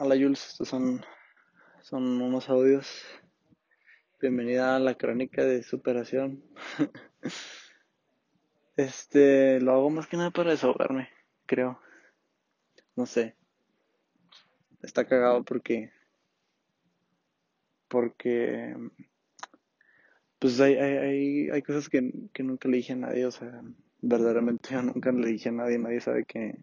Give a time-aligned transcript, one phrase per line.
[0.00, 1.04] Hola Jules, estos son,
[1.82, 3.02] son unos audios.
[4.20, 6.44] Bienvenida a la crónica de superación.
[8.76, 11.08] Este, lo hago más que nada para desahogarme,
[11.46, 11.80] creo.
[12.94, 13.34] No sé.
[14.82, 15.90] Está cagado porque,
[17.88, 18.76] porque,
[20.38, 23.62] pues hay, hay, hay, hay cosas que, que nunca le dije a nadie, o sea,
[24.00, 26.54] verdaderamente yo nunca le dije a nadie, nadie sabe que,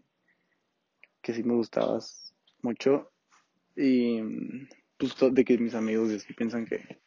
[1.20, 3.12] que sí me gustabas mucho
[3.76, 4.20] y
[4.96, 7.00] pues de que mis amigos piensan que,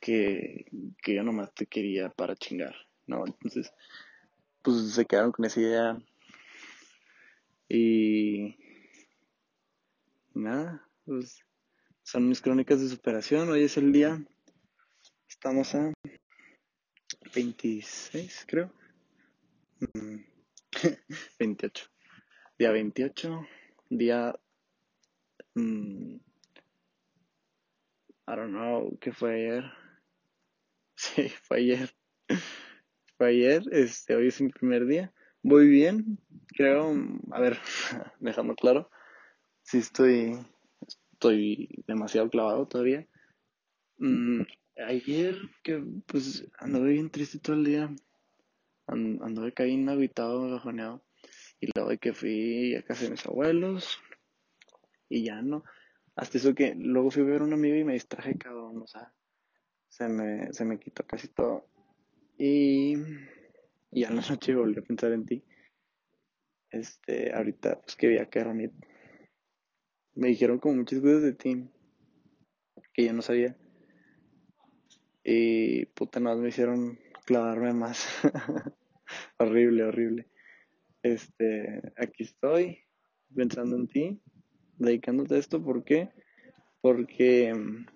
[0.00, 0.66] que,
[1.02, 2.74] que yo nomás te quería para chingar,
[3.06, 3.26] ¿no?
[3.26, 3.72] Entonces,
[4.62, 5.98] pues se quedaron con esa idea
[7.68, 8.56] y
[10.34, 11.44] nada, pues
[12.02, 13.48] son mis crónicas de superación.
[13.50, 14.24] Hoy es el día,
[15.28, 15.92] estamos a
[17.34, 18.72] 26, creo,
[19.80, 20.24] Mm,
[21.38, 21.86] 28.
[22.58, 23.46] Día 28,
[23.90, 24.34] día,
[25.54, 26.16] mm,
[28.26, 29.64] I don't know, ¿qué fue ayer?
[30.96, 31.90] Sí, fue ayer.
[33.18, 35.12] Fue ayer, este, hoy es mi primer día.
[35.42, 36.18] Voy bien,
[36.56, 36.94] creo,
[37.32, 37.58] a ver,
[38.20, 38.90] dejando claro,
[39.62, 40.38] sí estoy,
[41.12, 43.06] estoy demasiado clavado todavía.
[43.98, 44.42] Mm,
[44.86, 47.90] ayer que pues anduve bien triste todo el día,
[48.86, 51.04] An- anduve caído agüitado, bajoneado,
[51.60, 53.98] y luego de que fui a casa de mis abuelos
[55.14, 55.64] y ya no,
[56.16, 58.86] hasta eso que luego fui a ver a un amigo y me distraje cabrón, o
[58.86, 59.12] sea,
[59.88, 61.68] se me, se me quitó casi todo.
[62.36, 62.94] Y,
[63.92, 65.44] y en la noche volví a pensar en ti,
[66.70, 68.72] este, ahorita pues que vi a Kermit,
[70.14, 71.68] me dijeron como muchas cosas de ti
[72.92, 73.56] que yo no sabía.
[75.22, 78.08] Y puta nada me hicieron clavarme más,
[79.38, 80.28] horrible, horrible.
[81.02, 82.78] Este, aquí estoy
[83.34, 84.20] pensando en ti,
[84.78, 86.10] dedicándote a esto, ¿por qué?
[86.80, 87.86] Porque mm,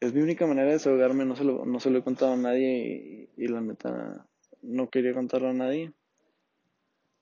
[0.00, 2.36] es mi única manera de desahogarme, no se lo, no se lo he contado a
[2.36, 4.26] nadie y, la neta
[4.62, 5.92] no quería contarlo a nadie.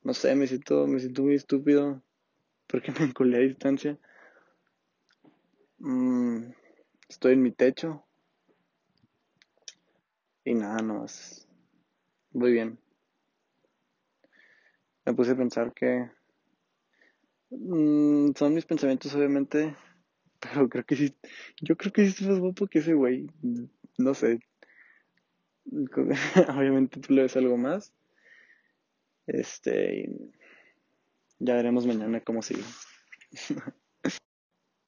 [0.03, 2.03] No sé, me siento, me siento muy estúpido
[2.67, 3.99] porque me enculé a distancia.
[5.78, 6.53] Mm,
[7.09, 8.05] estoy en mi techo
[10.44, 11.47] y nada, no, es-
[12.33, 12.78] voy bien.
[15.05, 16.11] Me puse a pensar que
[17.50, 19.77] mm, son mis pensamientos obviamente,
[20.41, 21.15] pero creo que sí,
[21.61, 23.28] yo creo que sí estoy más que ese güey.
[23.99, 24.41] No sé,
[26.56, 27.93] Obviamente tú le ves algo más.
[29.27, 30.11] Este,
[31.38, 32.62] ya veremos mañana cómo sigue.